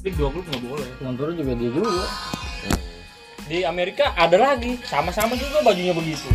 [0.00, 0.88] Dua klub nggak boleh.
[1.04, 2.04] Yang turun juga dia juga.
[3.50, 6.30] Di Amerika ada lagi, sama-sama juga bajunya begitu.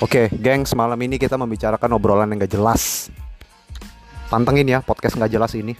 [0.00, 3.12] Oke, geng, semalam ini kita membicarakan obrolan yang gak jelas.
[4.32, 5.76] Pantengin ya podcast nggak jelas ini.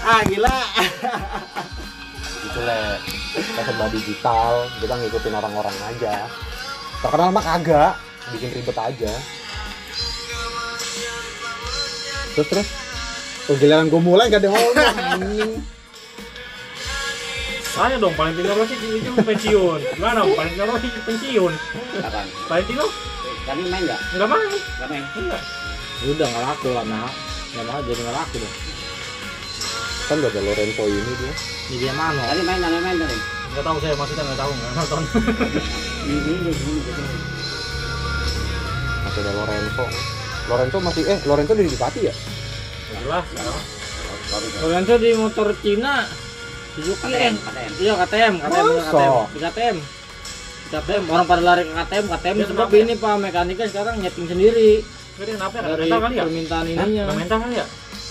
[0.00, 0.56] Ah gila.
[2.40, 2.80] Gitu le,
[3.36, 6.24] kita serba digital, kita ngikutin orang-orang aja.
[7.04, 7.92] Terkenal mah kagak,
[8.32, 9.12] bikin ribet aja.
[12.32, 12.68] Terus terus,
[13.56, 14.76] giliran gue mulai gak ada ngomong.
[14.76, 15.52] anjing.
[17.70, 19.80] Saya dong Valentino Rossi itu pensiun.
[19.96, 20.26] Gimana?
[20.26, 21.52] Valentino Rossi pensiun.
[22.02, 22.26] Kapan?
[22.46, 22.84] Valentino
[23.40, 24.00] Kami main nggak?
[24.14, 24.50] nggak main.
[24.52, 25.04] Nggak main.
[25.16, 25.42] Enggak.
[26.04, 27.08] Udah nggak laku lah nah.
[27.50, 28.54] Nggak mau jadi nggak laku dong.
[30.10, 31.32] kan gak ada Lorenzo ini dia.
[31.70, 32.22] Jadi dia mana?
[32.26, 33.18] Tadi main nggak main tadi?
[33.54, 35.02] Nggak tahu saya maksudnya nggak tahu nggak nonton.
[36.04, 37.04] Ini ini ini ini.
[39.06, 39.84] Masih ada Lorenzo.
[40.50, 42.14] Lorenzo masih eh Lorenzo di Ducati ya?
[43.02, 43.24] Baru
[44.42, 44.56] itu.
[44.60, 45.94] Lorenzo di motor Cina.
[46.70, 47.32] Suzuki KTM, eh.
[47.36, 47.72] KTM.
[47.76, 48.66] Iya KTM, KTM?
[48.70, 49.76] KTM, di KTM.
[50.60, 52.78] Di KTM, orang pada lari ke KTM, KTM Ya, sebab ya?
[52.78, 54.70] ini pak mekaniknya sekarang nyeting sendiri
[55.18, 55.60] Jadi kenapa ya?
[55.60, 56.22] Nggak dari kali ya?
[56.24, 57.02] permintaan ininya.
[57.10, 57.66] Mental kali ya?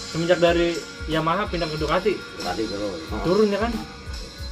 [0.09, 0.67] Semenjak dari
[1.07, 2.87] Yamaha pindah ke Ducati, Tadi dulu.
[3.23, 3.71] turun ya kan?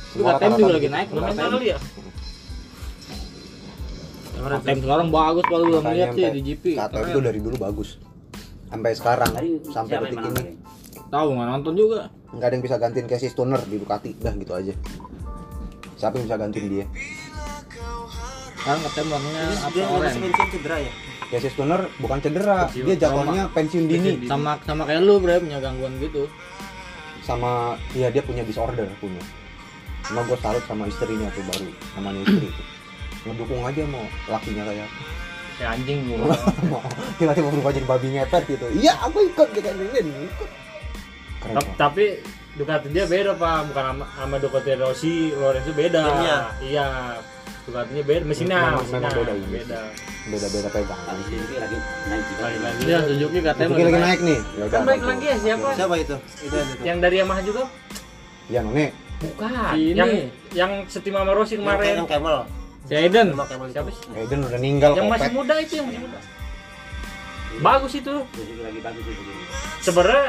[0.08, 1.08] Itu KTM juga lagi naik.
[1.12, 1.50] KTM.
[1.52, 1.78] kali ya?
[4.38, 6.66] KTM sekarang bagus kalau udah melihat sih di GP.
[6.80, 7.90] KTM itu dari dulu bagus.
[8.68, 9.32] Sampai sekarang,
[9.72, 10.44] sampai detik ini.
[11.08, 12.12] Tahu nggak nonton juga.
[12.28, 14.74] nggak ada yang bisa gantiin Casey Stoner di Ducati dah gitu aja.
[15.96, 16.86] Siapa yang bisa gantiin dia?
[18.60, 20.92] Sekarang KTM warnanya apa pensiun cedera ya?
[21.32, 24.28] Casey Stoner bukan cedera dia jadwalnya pensiun dini.
[24.28, 26.28] Sama sama kayak lu bre punya gangguan gitu.
[27.28, 29.20] sama iya dia punya disorder punya.
[30.08, 31.68] Cuma gue salut sama istrinya tuh baru
[32.00, 32.66] namanya istri tuh.
[33.28, 34.88] Ngedukung aja mau lakinya kayak
[35.58, 36.38] Ya anjing gua.
[37.20, 40.50] tiba-tiba berubah jadi babi ngepet gitu iya aku ikut gitu ini ikut
[41.42, 41.56] keren.
[41.74, 42.06] Tapi
[42.58, 46.02] Ducati dia beda pak, bukan sama, sama Ducati Rossi, Lorenzo beda.
[46.02, 46.38] Mesinnya.
[46.58, 46.88] Iya.
[47.70, 49.48] Ducatinya beda, mesinnya, Memang- mesinnya memang beda, iya.
[49.54, 49.82] beda.
[50.28, 52.42] beda-beda pegang Tadi Suzuki lagi naik juga.
[52.44, 52.80] Lagi-lagi.
[52.84, 55.08] Iya Suzuki KTM Suzuki lagi naik nih ya Kan bagus.
[55.08, 55.68] lagi ya siapa?
[55.72, 56.16] Siapa itu?
[56.44, 56.82] Itu yang itu.
[56.84, 57.64] Yang dari Yamaha juga?
[58.48, 58.86] ya none
[59.18, 59.50] Bukan.
[59.74, 59.96] Ini.
[59.98, 60.12] Yang
[60.52, 61.96] yang setim sama Rossi Yang kemarin.
[62.06, 62.38] Camel.
[62.88, 63.28] Si Aiden.
[63.36, 64.04] Siapa sih?
[64.16, 66.20] Aiden udah ninggal Yang masih muda itu yang masih muda.
[67.60, 68.16] Bagus itu.
[68.64, 69.22] Lagi bagus itu.
[69.84, 70.28] Sebenarnya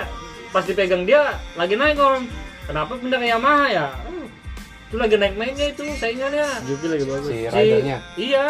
[0.51, 2.27] pas dipegang dia lagi naik om.
[2.67, 3.87] Kenapa pindah ke Yamaha ya?
[4.89, 6.49] Itu lagi naik-naiknya itu saingannya.
[6.65, 7.29] Suzuki lagi bagus.
[7.29, 8.45] si Si, ridernya iya,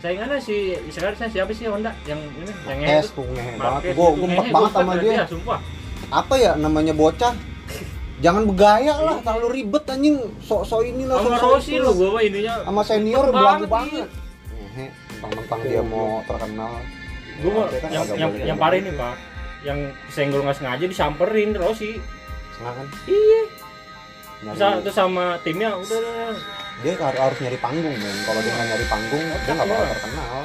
[0.00, 0.56] saingannya si
[0.88, 3.20] sekarang saya siapa sih Honda yang ini yang es itu?
[3.20, 5.58] tuh ngehe Marquez banget gue Ngeheh, banget gua sama empat dia ya, sumpah.
[6.12, 7.32] apa ya namanya bocah
[8.16, 12.22] jangan begaya lah terlalu ribet anjing sok-sok ini lah Sama sok-sok Rossi itu gua mah
[12.22, 12.54] ininya.
[12.62, 14.08] sama senior belagu banget, banget
[14.46, 16.72] Ngehe, mentang-mentang dia mau terkenal
[17.36, 18.62] Gua yang yang yang gitu.
[18.62, 19.14] parah ini, Pak.
[19.62, 21.98] Yang senggol nggak sengaja disamperin Rossi.
[22.52, 23.40] Senang kan Iya.
[24.44, 26.36] Terus, terus sama timnya udah udah.
[26.76, 30.36] dia har- harus nyari panggung men kalau dia nggak nyari panggung dia nggak bakal terkenal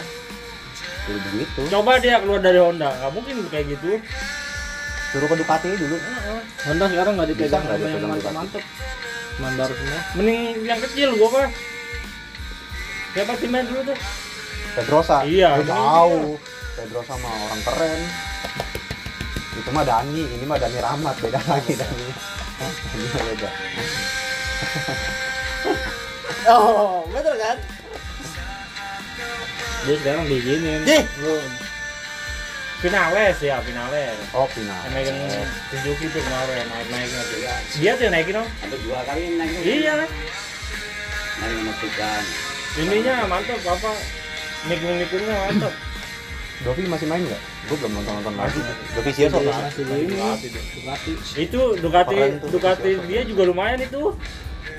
[1.01, 3.89] jadi begitu Coba dia keluar dari Honda, nggak mungkin kayak gitu.
[5.09, 5.97] Suruh ke Ducati dulu
[6.69, 8.45] Honda sekarang nggak dipegang sama yang.
[9.39, 10.01] Cuman baru semua.
[10.19, 11.49] Mending yang kecil gua Pak.
[13.15, 13.97] Siapa timnya dulu tuh?
[14.77, 16.37] Pedrosa Iya, Gua tahu
[16.77, 18.01] Pedrosa mah orang keren
[19.59, 22.07] itu mah Dani ini mah Dani Rahmat beda lagi Dani
[22.95, 23.49] ini mah beda
[26.49, 27.57] Oh, betul kan?
[29.85, 30.81] Dia sekarang diginin.
[30.87, 31.03] Dih.
[32.79, 34.15] Finales ya, finales.
[34.31, 35.19] oh final Yang megang
[35.67, 37.39] Suzuki tuh kemarin naik-naiknya tuh.
[37.75, 38.47] Dia tuh yang naikin dong.
[38.63, 39.55] Ada dua kali yang naik.
[39.67, 39.93] Iya.
[41.43, 42.23] Naik memastikan.
[42.79, 43.91] Ininya mantap apa?
[44.71, 45.73] Mikul-mikulnya mantap.
[46.63, 47.41] Dovi masih main nggak?
[47.67, 48.59] Gue belum nonton nonton lagi.
[48.95, 50.15] Dovi ini.
[50.79, 51.11] Ducati.
[51.35, 52.15] itu Ducati.
[52.47, 54.15] Ducati dia juga lumayan itu.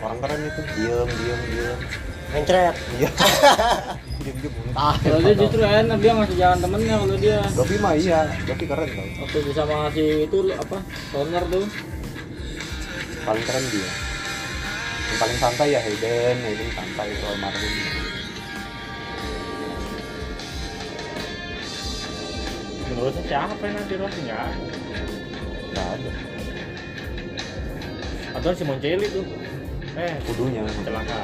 [0.00, 0.60] Orang keren itu.
[0.72, 1.78] Diem, diem, diem.
[2.32, 2.76] Mencret.
[2.96, 3.10] Iya.
[4.20, 4.94] diem, diem muntah.
[5.00, 7.40] Kalau dia justru enak dia ngasih jalan temennya kalau dia.
[7.56, 8.20] Dovi mah iya.
[8.44, 9.06] Dovi keren tau.
[9.24, 10.78] Waktu dia sama si itu apa?
[11.10, 11.66] Toner tuh.
[13.24, 13.90] Paling keren dia.
[15.10, 17.74] Yang paling santai ya Hayden, Hayden santai kalau Marvin.
[22.90, 24.66] Menurutnya siapa yang nanti Rossi nggak ada.
[25.70, 26.10] Nggak ada.
[28.38, 29.26] Atau si Moncelli tuh.
[29.98, 30.62] Eh, Kudunya.
[30.86, 31.20] celaka.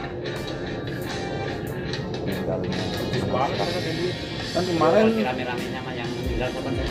[3.26, 3.69] Banget kan.
[4.56, 6.85] Kan kemarin rame-ramenya sama yang meninggal kapan ya?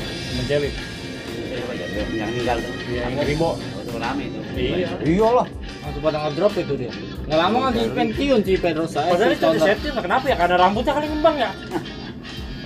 [1.56, 2.74] Yang meninggal tuh.
[2.92, 3.50] Iya, yang Ribo.
[3.58, 4.40] Itu rame itu.
[4.56, 4.88] Iya.
[5.02, 5.48] Iyalah.
[5.86, 6.92] langsung pada ngedrop itu dia.
[7.30, 9.06] Nggak lama kan di pensiun si Pedrosa.
[9.06, 9.58] eh, Padahal itu Toner.
[9.62, 10.36] disetir kenapa ya?
[10.36, 11.50] Karena rambutnya kali ngembang ya.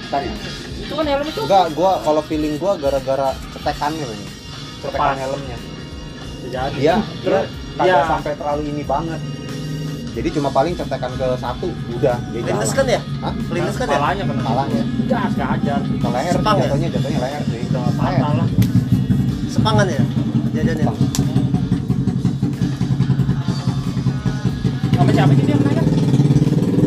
[0.07, 0.31] Tanya.
[0.79, 1.41] Itu kan helm itu.
[1.43, 4.21] Enggak, gua kalau feeling gua gara-gara cetekannya men.
[4.79, 5.17] Cetekan Pas.
[5.19, 5.57] helmnya.
[6.39, 7.45] jadi dia dia Terus,
[7.75, 8.07] kagak iya.
[8.07, 9.19] sampai terlalu ini banget
[10.09, 12.99] jadi cuma paling cetekan ke satu udah dia Lindes kan ya?
[13.19, 13.33] Hah?
[13.47, 13.95] Lindes kan ya?
[13.95, 14.81] kepalanya kena Kepalanya.
[15.05, 16.63] gas kehajar ke leher Sepang ya?
[16.65, 18.47] jatuhnya jatuhnya leher sih udah fatal lah
[19.49, 20.03] Sepangan ya?
[20.49, 20.85] Jajannya.
[20.85, 20.97] Sepang.
[24.91, 25.83] sama siapa sih dia yang nanya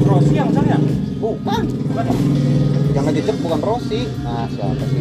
[0.04, 0.76] Rossi yang saya
[1.16, 2.14] bukan bukan ya?
[2.92, 5.00] yang ngejejek bukan Rossi nah siapa sih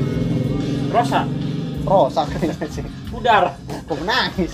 [0.88, 1.22] Rosa
[1.84, 4.52] Rosa kayaknya sih Udar kok menangis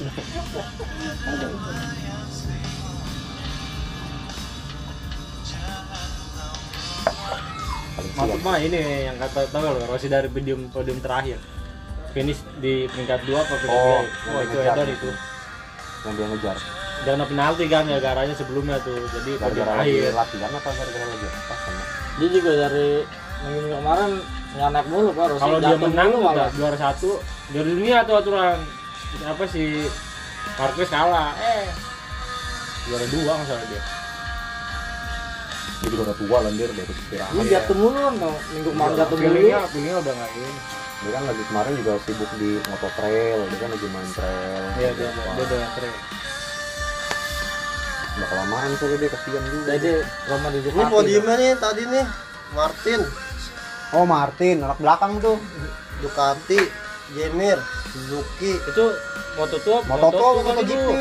[8.18, 11.38] Maksud mah ini yang kata tahu loh Rossi dari podium podium terakhir.
[12.18, 14.30] Finish di peringkat dua apa peringkat Oh, tiga?
[14.34, 14.74] oh itu ngejar.
[14.74, 14.96] Edan itu.
[14.98, 15.10] itu
[16.02, 16.58] yang dia ngejar.
[17.06, 18.98] Jangan penalti kan ya garanya sebelumnya tuh.
[19.14, 20.14] Jadi podium gara-gara lagi akhir.
[20.18, 21.28] latihan apa gara-gara lagi?
[21.30, 21.84] Apa sama?
[22.18, 22.90] Dia juga dari
[23.38, 24.12] minggu kemarin
[24.58, 25.26] nggak naik mulu pak.
[25.30, 27.12] Rossi kalau dia menang mulu udah juara satu.
[27.54, 28.58] Juara dunia tuh aturan.
[29.30, 29.86] Apa sih?
[30.58, 31.38] Marquez kalah.
[31.38, 31.70] Eh.
[32.90, 33.82] Juara dua masalah dia
[35.78, 38.36] jadi udah tua lendir dari setir Dia jatuh mulu kan tau.
[38.56, 39.26] Minggu kemarin jatuh mulu.
[39.30, 40.52] feelingnya feelingnya udah nggak ini
[40.98, 44.90] dia kan lagi kemarin juga sibuk di moto trail dia kan lagi main trail iya
[44.98, 45.94] dia dia udah keren
[48.18, 49.92] udah kelamaan soalnya dia kesian juga Jadi
[50.26, 52.06] Roma di Ini podiumnya nih tadi nih.
[52.48, 53.02] Martin,
[53.94, 55.36] oh Martin anak belakang tuh
[56.00, 56.58] Ducati,
[57.14, 57.60] Jemir,
[57.92, 58.86] Suzuki, itu
[59.36, 60.92] moto tua moto tua moto GP.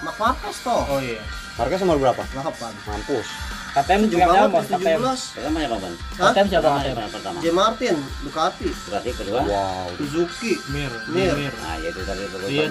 [0.00, 0.86] Mark Marquez toh.
[0.88, 1.20] oh iya
[1.56, 2.72] harganya nomor berapa Kapan?
[2.84, 3.28] mampus
[3.70, 4.58] KTM juga sama.
[4.66, 4.98] KTM.
[4.98, 5.38] 17.
[5.38, 5.94] Pertama ya Bang.
[6.18, 6.30] Hah?
[6.34, 6.90] KTM siapa Pertama KTM?
[6.90, 7.36] ya pertama.
[7.38, 9.40] J Martin, Ducati, Berarti kedua.
[9.46, 10.52] wow Suzuki.
[10.68, 11.34] mir Mir.
[11.38, 12.22] mir Nah, ya itu tadi.
[12.50, 12.66] Iya,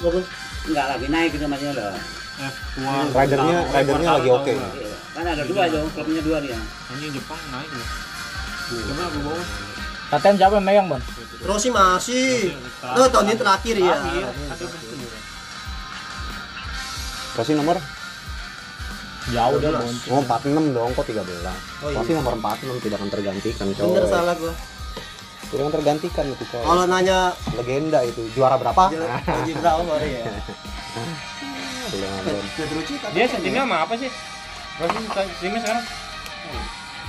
[0.00, 0.24] bagus.
[0.24, 0.24] tuh.
[0.64, 1.92] Enggak lagi naik itu namanya loh.
[2.40, 4.96] F1 Ridernya ridernya lagi oke Iya.
[5.12, 6.56] Kan ada dua itu, klubnya dua dia.
[6.88, 7.88] anjing Jepang naik loh
[8.70, 9.42] coba aku bawa
[10.10, 11.02] KTM siapa yang megang bang?
[11.40, 12.56] Rossi masih.
[12.80, 13.94] Tuh tahun ini terakhir ya.
[17.36, 17.76] kasih nomor
[19.30, 19.78] Jauh dia 12.
[19.80, 20.10] bonceng.
[20.10, 21.24] oh 46 dong kok 13 Oh,
[21.86, 21.96] iya.
[21.96, 24.52] pasti nomor 46 tidak akan tergantikan coy Bener salah gua.
[25.44, 27.18] tidak akan tergantikan itu coy Kalau nanya
[27.52, 28.82] legenda itu juara berapa
[29.20, 30.22] Haji Brown sorry ya.
[30.24, 30.42] kan.
[33.10, 34.10] dia settingnya sama apa sih
[34.76, 35.84] Rossi settingnya sekarang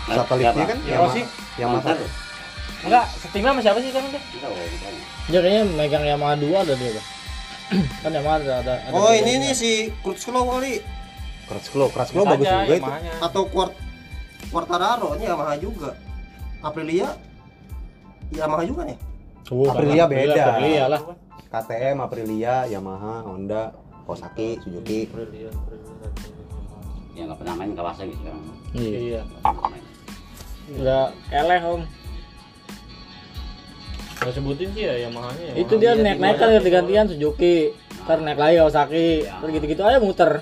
[0.03, 1.21] satelitnya kan Ya, Rossi.
[1.55, 2.09] yang masa tuh.
[2.81, 4.21] enggak settingnya sama siapa sih sekarang dia.
[5.27, 7.07] Dia kayaknya megang Yamaha 2 ada dia bang.
[8.01, 8.73] kan Yamaha ada ada.
[8.81, 9.71] ada Oh ini nih si
[10.01, 10.81] Cruz Slow kali
[11.51, 13.73] Crash Glow Crash Glow bagus juga itu atau Quart
[14.51, 15.89] Quartararo ini Yamaha juga.
[16.63, 17.09] Aprilia
[18.31, 18.97] Yamaha juga nih.
[19.51, 20.43] Oh, Aprilia beda.
[20.55, 21.01] Aprilia lah.
[21.51, 23.75] KTM Aprilia Yamaha Honda
[24.07, 25.11] Kawasaki Suzuki
[27.11, 28.43] Ya enggak pernah main Kawasaki sekarang.
[28.71, 28.97] Iya.
[29.03, 29.21] iya
[30.71, 31.81] Nggak eleh om.
[34.21, 35.59] Gak sebutin sih ya Yamahanya Yamaha.
[35.59, 37.75] Itu dia Iya, naik naik kan ganti-gantian Suzuki.
[38.07, 39.07] Ntar naik lagi Kawasaki.
[39.27, 40.39] Terus gitu-gitu aja muter.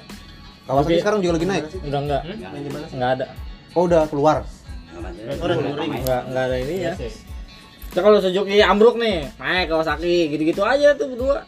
[0.70, 1.02] Kawasaki Oke.
[1.02, 2.22] sekarang juga lagi naik Enggak enggak.
[2.22, 2.94] Sih?
[2.94, 3.26] Enggak ada.
[3.74, 4.38] oh udah keluar.
[4.94, 6.94] Enggak enggak ada ini ya.
[7.90, 11.42] Terus kalau Suzuki ambruk nih, naik Kawasaki gitu-gitu aja tuh berdua.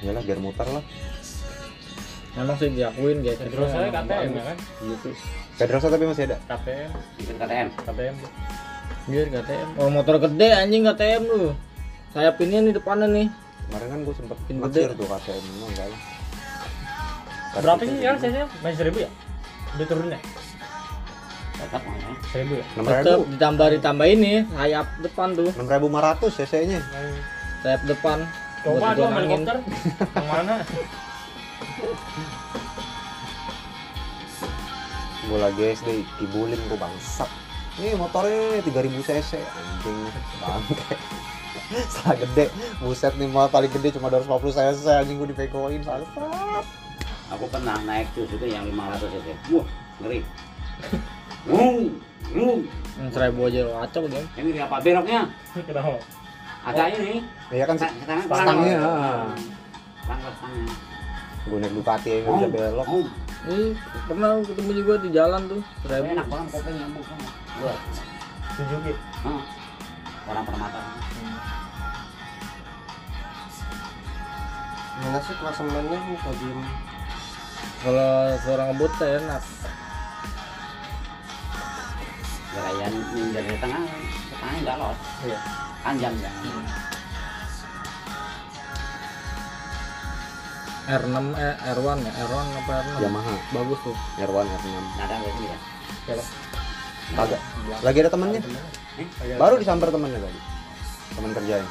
[0.00, 0.80] Yalah biar muter lah
[2.32, 3.36] Emang sih diakuin guys.
[3.36, 4.56] Terus saya KTM ya kan
[5.60, 6.90] Pedrosa tapi masih ada KTM
[7.36, 7.68] KTM.
[7.84, 8.14] KTM
[9.10, 9.68] Biar KTM.
[9.76, 11.50] Oh motor gede anjing KTM lu.
[12.10, 13.28] Sayap ini nih depannya nih.
[13.60, 14.82] kemarin kan gue sempet Pin gede.
[14.92, 16.00] tuh KTM enggak lah
[17.50, 19.10] berapa sih sekarang saya masih seribu ya
[19.74, 20.20] udah turun ya
[21.52, 21.98] Tetap main.
[22.00, 22.14] ya.
[22.30, 25.50] seribu ya ribu ditambah ditambah ini sayap depan tuh.
[25.50, 26.78] enam ribu lima ratus cc nya
[27.62, 28.18] Sayap depan.
[28.62, 29.56] coba dong helikopter
[30.10, 30.54] yang mana
[35.20, 35.88] gue lagi SD
[36.18, 37.30] kibulin gue bangsat
[37.80, 38.68] ini motornya 3000
[39.00, 39.98] cc anjing
[40.36, 40.94] bangke
[41.94, 42.46] salah gede
[42.78, 46.64] buset nih mal paling gede cuma 250 cc anjing gue dipegoin bangsat
[47.30, 49.54] Aku pernah naik tuh juga yang 500 cc.
[49.54, 49.62] Wah,
[50.02, 50.18] ngeri.
[51.46, 51.94] Wung,
[52.34, 52.66] wung.
[52.98, 54.26] Yang seribu aja kacau dong.
[54.34, 55.30] Ini apa beloknya?
[55.54, 55.94] kenapa
[56.66, 57.22] Ada ini.
[57.54, 58.82] ya kan stangnya Stang stangnya.
[61.40, 63.06] gue naik Ducati yang nggak bisa belok Oh,
[63.48, 63.72] Ih,
[64.04, 65.62] pernah ketemu juga di jalan tuh.
[65.80, 66.12] Seribu.
[66.12, 67.28] enak banget kopinya nyambung sama.
[67.64, 67.78] Wah,
[68.52, 68.92] Suzuki
[69.24, 69.42] ah.
[70.28, 70.80] Orang permata.
[75.00, 76.60] Mana sih klasemennya nih podium?
[77.80, 78.12] Kalau
[78.44, 79.42] seorang ngebut teh enak.
[82.52, 83.82] Gerayan ninja di tengah,
[84.36, 84.98] tengah enggak los.
[85.24, 85.38] Iya.
[85.80, 86.30] Panjang ya.
[90.90, 92.98] R6 eh R1 ya, R1 apa R6?
[93.06, 93.96] Yamaha Bagus tuh.
[94.18, 94.66] R1 R6
[94.98, 95.56] Nada gitu ya.
[96.02, 96.24] siapa
[97.10, 97.40] Kagak.
[97.82, 98.40] Lagi ada temennya.
[99.38, 100.40] Baru disamper temennya tadi.
[101.14, 101.68] Teman kerjanya.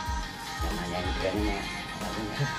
[0.60, 1.56] yang nanyain kayaknya
[2.04, 2.52] lagi nggak?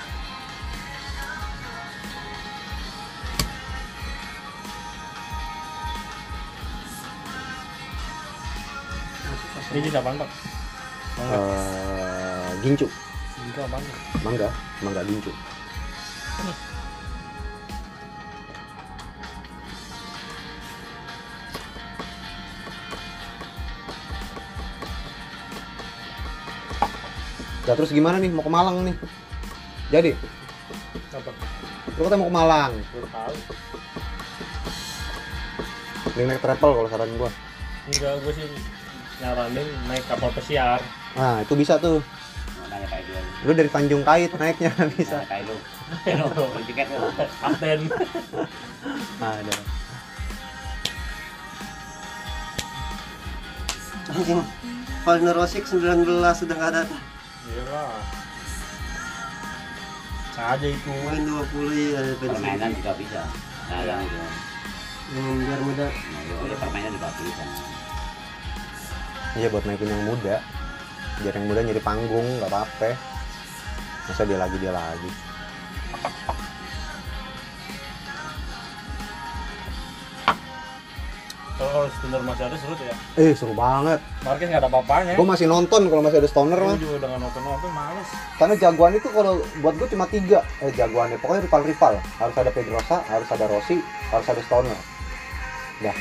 [9.71, 10.29] Ini jenis apaan pak?
[11.21, 12.87] Eh, gincu.
[13.55, 13.79] Apaan?
[13.79, 14.19] Pak?
[14.25, 14.49] Mangga,
[14.83, 15.31] mangga gincu.
[27.71, 28.95] Ya terus gimana nih mau ke Malang nih?
[29.87, 30.11] Jadi,
[31.15, 31.31] Apa?
[31.95, 32.71] lu katanya mau ke Malang.
[36.11, 37.31] Mending naik travel kalau saran gua.
[37.87, 38.47] Enggak, gue sih
[39.23, 40.83] nyaranin naik kapal pesiar.
[41.15, 42.03] Nah, itu bisa tuh.
[42.59, 45.23] Mau nanya kayak dia Lu dari Tanjung Kait naiknya bisa.
[45.23, 45.55] nanya
[46.03, 47.07] kayak lu beli tiket lu
[47.39, 47.79] Kapten.
[49.15, 49.55] Nah, ada.
[54.11, 54.43] Anjing.
[55.01, 56.03] Valentino Rossi 19
[56.35, 56.83] sudah nggak ada.
[57.41, 57.97] Iya lah.
[60.31, 60.93] Saja itu.
[61.03, 62.31] Main 20 ya ada pensiun.
[62.31, 63.21] permainan juga bisa
[63.71, 64.19] nah yang itu
[65.11, 65.87] Hmm, biar muda.
[65.87, 67.43] nah, itu permainan juga bisa
[69.31, 70.35] Iya buat naikin yang muda.
[71.19, 72.89] Biar yang muda nyari panggung nggak apa-apa.
[74.07, 75.09] Masa dia lagi dia lagi.
[81.61, 82.95] Kalau sebentar masih ada seru tuh ya.
[83.21, 84.01] Eh seru banget.
[84.25, 85.13] Marquez nggak ada apa-apanya.
[85.13, 86.73] Gue masih nonton kalau masih ada stoner mah.
[86.81, 88.09] Juga udah nggak nonton-nonton males.
[88.41, 90.41] Karena jagoan itu kalau buat gue cuma tiga.
[90.65, 91.93] Eh jagoannya pokoknya rival-rival.
[92.17, 93.77] Harus ada Pedrosa, harus ada Rossi,
[94.09, 94.79] harus ada stoner.
[95.85, 95.95] Dah.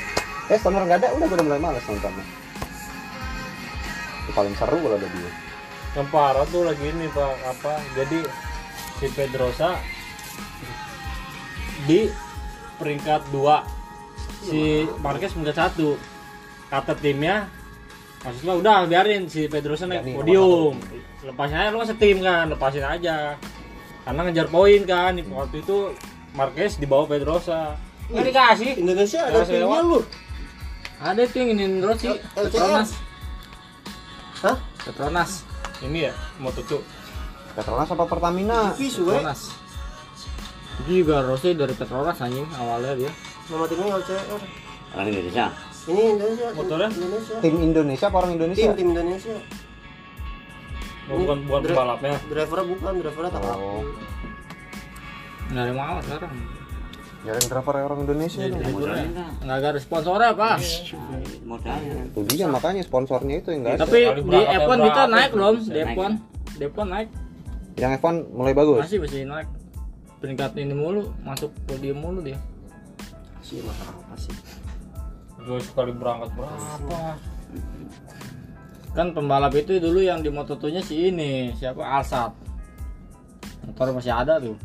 [0.49, 2.25] Eh stoner nggak ada, udah gue udah mulai males nontonnya.
[4.25, 5.31] Itu paling seru kalau ada dia.
[5.93, 7.73] Yang parah tuh lagi ini pak apa?
[8.01, 8.25] Jadi
[8.97, 9.77] si Pedrosa
[11.85, 12.09] di
[12.81, 13.80] peringkat 2
[14.41, 15.97] si Marquez peringkat satu
[16.73, 17.49] kata timnya
[18.25, 20.75] maksudnya udah biarin si Pedrosa naik Jadi, podium
[21.25, 23.17] lepasin aja lu kan setim kan lepasin aja
[24.05, 25.79] karena ngejar poin kan waktu itu
[26.33, 27.77] Marquez di bawah Pedrosa
[28.11, 30.01] nggak dikasih Indonesia ada timnya lu.
[31.01, 32.13] Ada tuh yang ini Rossi.
[32.37, 32.93] Petronas.
[34.45, 34.57] Hah?
[34.85, 35.49] Petronas.
[35.81, 36.77] ini ya Moto2
[37.57, 38.77] Petronas apa Pertamina?
[38.77, 39.49] Petronas.
[40.85, 43.13] Itu juga Rossi dari Petronas anjing awalnya dia.
[43.51, 44.41] Nama timnya LCR.
[44.91, 45.47] orang Indonesia
[45.81, 46.47] Ini Indonesia.
[46.55, 46.89] Motornya?
[46.89, 47.35] Indonesia.
[47.41, 48.63] Tim Indonesia apa orang Indonesia?
[48.63, 49.37] Tim tim Indonesia.
[51.11, 53.83] bukan bukan Dra- pembalapnya Drivernya bukan, drivernya tak Oh.
[55.51, 56.33] Ada malah sekarang.
[57.21, 58.71] Jalan driver orang Indonesia Iya, iya.
[59.05, 60.57] enggak Nggak ada sponsornya pak.
[60.57, 63.83] Nah, modalnya Itu dia makanya sponsornya itu yang enggak ada.
[63.85, 65.55] Tapi di F1 kita naik belum?
[65.61, 66.13] Di naik F1,
[66.55, 67.09] di F1 naik.
[67.77, 68.81] Yang F1 mulai bagus.
[68.81, 69.49] Masih masih naik.
[70.21, 72.39] Peringkat ini mulu, masuk podium mulu dia.
[73.51, 74.35] Sih masalah apa sih?
[75.41, 77.19] gue sekali berangkat berapa
[78.91, 81.79] Kan pembalap itu dulu yang di Moto2 nya si ini, siapa?
[81.79, 82.35] Alsat.
[83.63, 84.59] Motor masih ada tuh.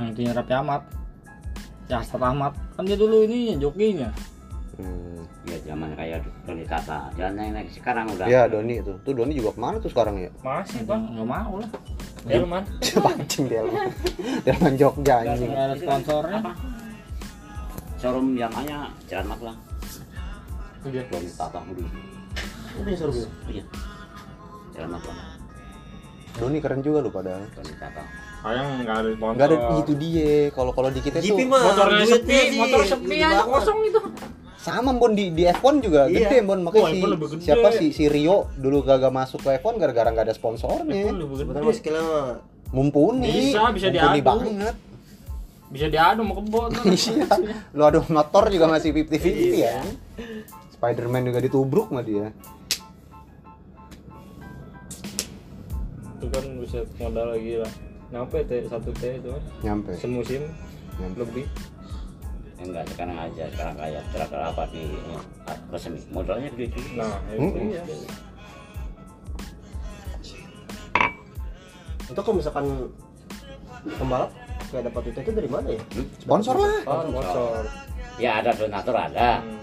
[0.00, 0.80] Yang itu Raffi Ahmad.
[1.84, 2.56] Si Alsat Ahmad.
[2.72, 4.08] Kan dia dulu ini jokinya.
[4.72, 5.20] Hmm.
[5.44, 8.96] ya zaman kayak Doni Tata jangan naik naik sekarang udah Ya Doni itu.
[9.04, 10.32] Tuh Doni juga ke mana tuh sekarang ya?
[10.40, 11.70] masih bang Nggak mau lah.
[12.24, 12.64] Delman
[13.04, 13.60] Pancing dia.
[14.48, 15.52] Delman Jogja anjing.
[15.52, 16.40] Ada sponsornya.
[16.40, 16.71] apa
[18.02, 19.58] showroom yang hanya jalan Magelang
[20.84, 21.86] iya Doni Tata dulu
[22.74, 23.28] Ini suruh gue.
[23.48, 23.64] iya
[24.74, 25.18] jalan Magelang
[26.32, 27.44] Doni keren juga lu padahal.
[27.48, 28.02] Doni Tata
[28.42, 30.34] sayang nggak ada sponsor Enggak ada itu dia.
[30.50, 34.00] Kalau kalau di kita tuh motornya sepi motor sepi aja kosong itu
[34.56, 36.26] sama Bon di di F1 juga Iya.
[36.26, 37.42] gede Bon makanya Wah, si F1 lebih gede.
[37.44, 41.06] siapa si si Rio dulu gagak masuk ke F1 gara-gara nggak ada sponsornya.
[41.12, 43.52] Sebenarnya skillnya Mumpuni.
[43.52, 44.24] Bisa, bisa Mumpuni diadu.
[44.24, 44.74] banget.
[45.72, 47.26] Bisa diadu mau kebon Iya.
[47.72, 49.80] Lu adu motor juga masih 50-50 ya.
[50.70, 52.28] Spider-Man juga ditubruk sama dia.
[56.14, 57.72] itu kan bisa modal lagi lah
[58.08, 59.90] nyampe t satu t itu kan Nyampe.
[59.96, 60.42] semusim
[60.96, 61.18] Nyampe.
[61.18, 61.46] lebih
[62.54, 64.86] Ya, enggak sekarang aja sekarang kayak terakhir apa di
[65.66, 67.66] resmi modalnya gede juga nah itu Hmm.
[67.66, 67.82] iya
[72.04, 72.66] itu kalau misalkan
[73.96, 74.30] pembalap
[74.72, 75.82] kayak dapat itu itu dari mana ya?
[76.18, 76.76] Sponsor lah.
[76.80, 77.62] sponsor
[78.16, 79.60] ya ada donatur ada Hmm.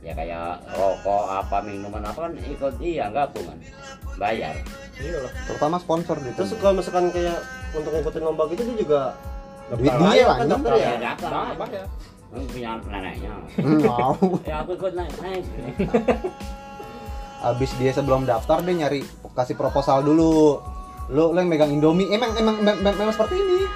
[0.00, 3.56] ya kayak rokok apa minuman apa kan ikut iya gabungan
[4.14, 4.52] bayar
[4.96, 6.36] iya lah Terutama sponsor gitu.
[6.36, 7.38] Terus kalau misalkan kayak
[7.72, 9.00] untuk ngikutin lomba gitu dia juga
[9.72, 10.84] duit dia lah kan daftar ya?
[10.84, 11.84] ya dapat nah apa ya
[12.34, 14.12] punya neneknya Hmm, Mau.
[14.50, 15.44] ya aku ikut naik naik
[17.44, 20.56] Abis dia sebelum daftar dia nyari kasih proposal dulu.
[21.06, 22.08] Lu lu yang megang Indomie.
[22.08, 23.68] Emang emang emang, emang, emang seperti ini.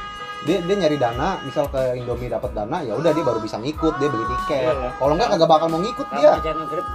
[0.47, 3.95] Dia dia nyari dana misal ke Indomie dapat dana ya udah dia baru bisa ngikut
[3.99, 4.91] dia beli tiket Iya.
[4.95, 6.87] kalau enggak kagak bakal mau ngikut dia ngegrip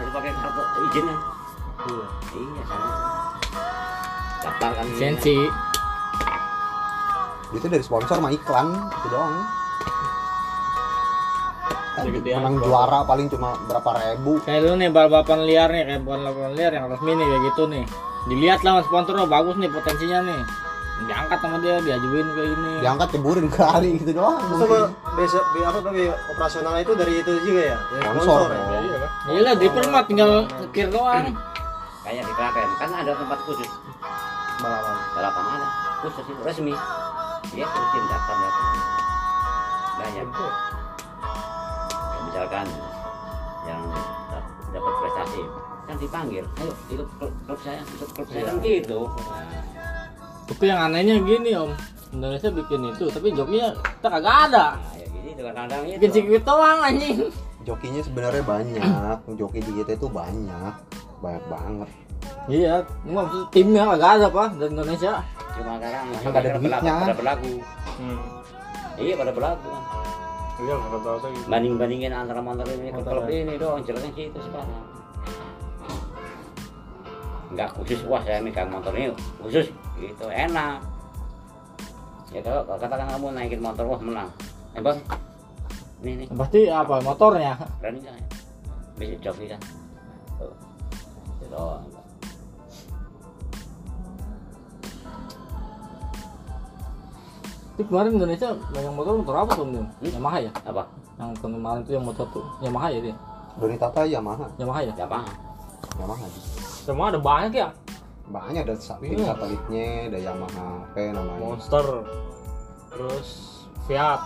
[0.00, 1.16] harus pakai kartu izinnya.
[1.80, 2.06] Iya.
[2.32, 2.88] Iya sama.
[4.40, 4.84] Daftar kan.
[4.88, 5.36] lisensi
[7.50, 9.34] itu dari sponsor sama iklan itu doang
[12.00, 16.52] menang juara paling cuma berapa ribu kayak lu nih balapan liar nih kayak bukan balapan
[16.56, 17.84] liar yang resmi nih kayak gitu nih
[18.30, 20.40] dilihat lah sponsor oh, bagus nih potensinya nih
[21.00, 24.78] diangkat sama dia diajuin ke ini diangkat ceburin kali gitu doang sama
[25.10, 27.76] biasa bi- apa biaya operasional itu dari itu juga ya?
[27.90, 28.60] Dari Sponsor, ya?
[28.60, 28.78] ya.
[28.78, 29.10] Iya lah.
[29.26, 31.26] iya lah dripper mah tinggal ngekir doang
[32.00, 33.68] Kayak di Klaten kan ada tempat khusus
[34.56, 34.96] Balapan.
[35.12, 35.68] balapan ada
[36.00, 36.74] khusus itu resmi.
[37.50, 38.66] Dia terusin daftar daftar.
[39.96, 40.26] Banyak.
[40.26, 40.48] Ya,
[42.22, 42.66] misalkan
[43.64, 43.80] yang
[44.28, 45.42] dap- dapat prestasi
[45.82, 49.79] kan dipanggil ayo ikut klub, saya ikut klub saya kan gitu nah,
[50.50, 51.70] tapi yang anehnya gini om.
[52.10, 54.66] Indonesia bikin itu tapi jokinya kita kagak ada.
[54.74, 55.94] Nah ya gini dengan kadang itu.
[56.02, 57.16] Bikin sirkuit doang anjing.
[57.62, 59.16] Jokinya sebenarnya banyak.
[59.38, 60.74] Joki di kita itu banyak.
[61.22, 61.88] Banyak banget.
[62.50, 65.12] Iya ini mah maksudnya timnya kagak ada pak dari Indonesia.
[65.54, 66.94] Cuma sekarang Karena cuma nggak ada duitnya.
[66.98, 67.52] pada berlaku.
[68.00, 68.20] Hmm.
[68.98, 69.70] iya pada berlaku.
[70.60, 70.74] Iya
[71.48, 74.82] banding bandingin antara motor ini ke klub ini doang jeleknya sih itu sekarang
[77.50, 79.10] nggak khusus wah saya megang motor ini
[79.42, 80.78] khusus gitu enak.
[82.30, 84.30] Ya kalau kalau katakan kamu naikin motor wah menang.
[84.74, 84.98] Eh bang
[86.00, 87.58] ini nih pasti apa motornya?
[87.82, 88.12] Berani ya?
[89.00, 89.60] bisa joki kan?
[90.36, 90.52] Tuh.
[91.40, 92.00] Itu doang
[97.80, 99.80] tapi kemarin Indonesia megang motor motor apa tuh Dim?
[99.80, 100.12] Hmm?
[100.12, 100.52] Yamaha ya?
[100.68, 100.84] Apa?
[101.16, 102.44] Yang kemarin tuh yang motor tuh.
[102.60, 103.16] Yamaha ya dia?
[103.56, 104.44] Doni Tata Yamaha.
[104.60, 104.92] Yamaha ya?
[105.00, 105.24] Siapa
[105.96, 106.59] Yamaha
[106.90, 107.70] Semua ada banyak ya.
[108.26, 109.30] banyak ada tim Iya.
[109.30, 111.86] satelitnya ada Yamaha apa ya namanya Monster.
[112.90, 113.28] Terus
[113.86, 114.20] Fiat.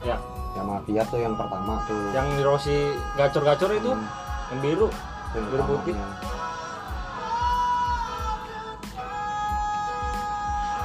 [0.00, 0.16] Ya,
[0.52, 2.76] Yamaha Fiat tuh yang pertama tuh yang Rossi
[3.16, 4.04] gacor-gacor itu, Hmm,
[4.48, 4.88] yang biru.
[5.32, 5.96] yang biru putih.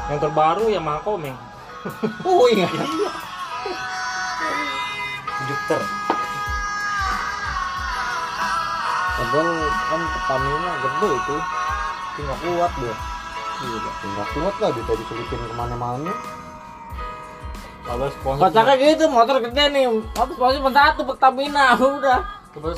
[0.07, 1.37] Yang terbaru Yamaha Komeng.
[2.27, 2.67] oh iya
[5.45, 6.04] Jupiter.
[9.15, 9.49] Padahal
[9.81, 11.35] kan Pertamina gede itu
[12.05, 12.95] tapi nggak kuat dia
[13.55, 13.91] Gila.
[14.05, 16.11] nggak kuat lah dia tadi selipin ke mana-mana
[17.81, 22.19] Kalau sponsor Kocaknya gitu motor gede nih apa sponsor cuma satu Pertamina udah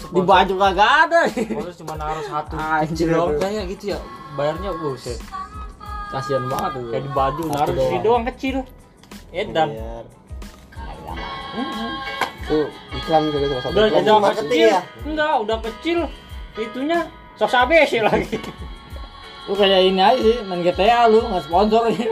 [0.10, 4.00] di baju kagak ada sponsor cuma naruh satu Anjir, kayak gitu ya.
[4.34, 5.18] Bayarnya buset.
[6.08, 8.24] kasihan banget tuh Kayak di baju naruh di sini doang.
[8.26, 8.56] kecil.
[9.30, 9.70] Edan.
[9.70, 10.06] Biar.
[12.48, 12.64] tuh
[12.96, 14.68] iklan gitu salah satu Udah udah marketing kecil.
[14.70, 14.82] ya?
[15.04, 16.00] Enggak, udah kecil.
[16.58, 17.00] Itunya
[17.34, 18.38] sos ABC lagi.
[19.48, 22.12] lu kayak ini aja sih main GTA lu nggak sponsor ya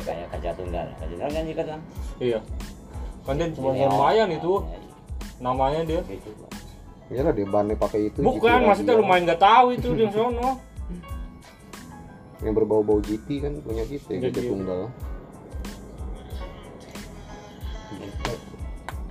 [0.00, 1.80] kayak kaca tunggal kaca tunggal kan juga kan
[2.16, 2.40] iya.
[3.20, 4.64] Kan dia cuma lumayan itu
[5.38, 6.00] namanya dia.
[6.08, 6.32] gitu
[7.12, 10.56] Iya lah dia bannya pakai itu Bukan, GT maksudnya lumayan nggak tahu itu di sono.
[12.40, 14.50] yang berbau-bau GT kan punya GT Iya, GT iya.
[14.56, 14.80] tunggal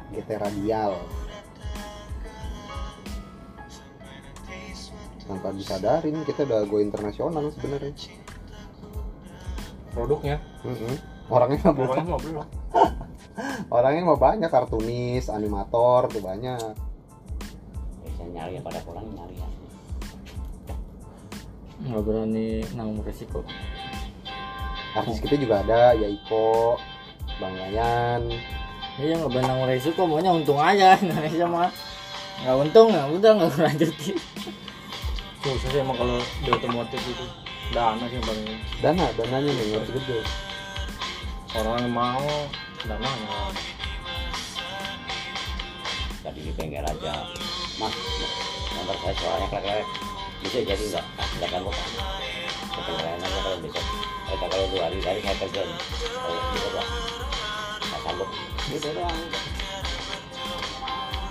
[0.10, 0.92] GT radial
[5.30, 7.94] tanpa disadarin kita udah go internasional sebenarnya.
[9.94, 10.42] Produknya.
[10.66, 10.98] Mm-mm.
[11.30, 12.48] orangnya mah belum Orangnya mah belum.
[13.78, 16.74] orangnya mah banyak kartunis animator tuh banyak.
[18.02, 19.50] Biasanya nyari ya pada pulang nyari ya.
[21.86, 23.46] Nggak berani nanggung resiko.
[24.98, 26.82] Artis kita juga ada Yaiko
[27.38, 28.26] Bang Yayan
[28.98, 30.98] iya nggak berani nanggung resiko maunya untung aja.
[31.06, 31.70] Indonesia mah.
[32.42, 34.18] Nggak untung ya udah nggak lanjutin
[35.40, 37.26] Susah sih emang kalau di otomotif itu.
[37.72, 38.48] Dana sih yang paling
[38.84, 40.20] dana dananya nih harus gede.
[41.56, 42.28] Orang yang mau
[42.84, 43.56] dananya.
[46.20, 47.24] tadi di bengkel aja.
[47.80, 47.96] Mas
[48.76, 49.88] motor saya suaranya klek-klek
[50.44, 51.76] bisa jadi enggak nah, silakan kok
[52.70, 53.86] ke bengkelan aja kalau besok
[54.30, 55.62] eh kalau dua hari dari saya kerja
[56.20, 56.88] kalau bisa pak.
[57.80, 58.30] Nggak sanggup.
[58.68, 59.20] Gitu doang.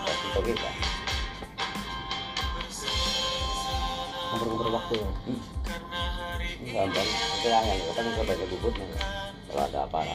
[0.09, 0.88] Itu kita
[4.39, 4.95] Ngobrol-ngobrol waktu.
[6.71, 7.09] gampang.
[7.43, 8.87] Itu yang yang kan bisa baca bubutnya
[9.51, 10.15] kalau ada apa-apa.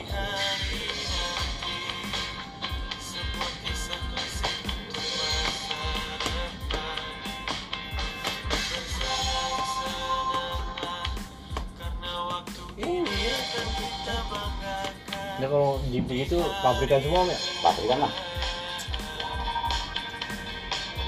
[15.36, 17.38] Dia kalau Jeep itu pabrikan semua ya.
[17.60, 18.14] pabrikan lah.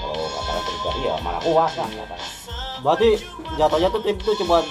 [0.04, 2.35] Kalau katakan pribadi ya mana kuat kan katakan
[2.84, 3.08] Berarti
[3.56, 4.64] jatuhnya tuh tim tuh coba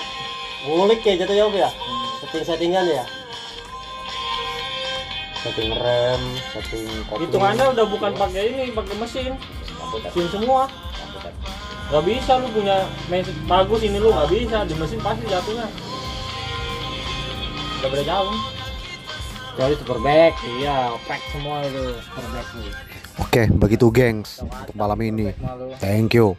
[0.66, 1.70] ngulik ya jatuhnya Om, ya.
[2.22, 3.06] Setting settingan ya.
[5.46, 6.22] setting rem
[6.58, 9.38] setting kopling hitungannya udah bukan pakai ini pakai mesin
[10.02, 10.66] mesin semua
[11.94, 15.70] nggak bisa lu punya mesin bagus ini lu nggak bisa di mesin pasti jatuhnya
[17.78, 18.34] udah beda jauh
[19.56, 22.76] Kecuali superback, iya, pack semua itu superback tuh.
[23.20, 25.32] Oke begitu gengs untuk malam ini
[25.80, 26.36] thank you.